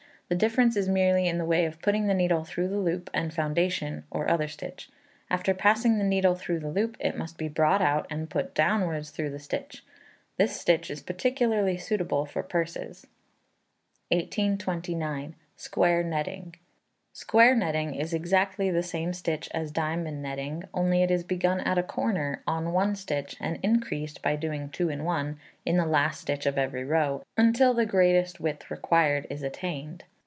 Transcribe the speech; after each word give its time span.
The 0.31 0.37
difference 0.37 0.77
is 0.77 0.87
merely 0.87 1.27
in 1.27 1.39
the 1.39 1.43
way 1.45 1.65
of 1.65 1.81
putting 1.81 2.07
the 2.07 2.13
needle 2.13 2.45
through 2.45 2.69
the 2.69 2.77
loop 2.79 3.09
and 3.13 3.33
foundation, 3.33 4.05
or 4.09 4.31
other 4.31 4.47
stitch. 4.47 4.89
After 5.29 5.53
passing 5.53 5.97
the 5.97 6.05
needle 6.05 6.35
through 6.35 6.59
the 6.61 6.69
loop, 6.69 6.95
it 7.01 7.17
must 7.17 7.37
be 7.37 7.49
brought 7.49 7.81
out, 7.81 8.07
and 8.09 8.29
put 8.29 8.55
downwards 8.55 9.09
through 9.11 9.31
the 9.31 9.39
stitch. 9.39 9.83
This 10.37 10.55
stitch 10.57 10.89
is 10.89 11.01
particularly 11.01 11.75
suitable 11.75 12.25
for 12.25 12.43
purses. 12.43 13.05
1829. 14.07 15.35
Square 15.57 16.03
Netting. 16.05 16.55
Square 17.11 17.55
Netting 17.57 17.93
is 17.95 18.13
exactly 18.13 18.71
the 18.71 18.81
same 18.83 19.11
stitch 19.11 19.49
as 19.53 19.69
diamond 19.69 20.21
netting, 20.23 20.63
only 20.73 21.03
it 21.03 21.11
is 21.11 21.25
begun 21.25 21.59
at 21.59 21.77
a 21.77 21.83
corner, 21.83 22.41
on 22.47 22.71
one 22.71 22.95
stitch, 22.95 23.35
and 23.41 23.59
increased 23.61 24.21
(by 24.21 24.37
doing 24.37 24.69
two 24.69 24.87
in 24.87 25.03
one) 25.03 25.37
in 25.65 25.75
the 25.75 25.85
last 25.85 26.21
stitch 26.21 26.45
of 26.45 26.57
every 26.57 26.85
row, 26.85 27.21
until 27.35 27.73
the 27.73 27.85
greatest 27.85 28.39
width 28.39 28.71
required 28.71 29.27
is 29.29 29.43
attained. 29.43 30.05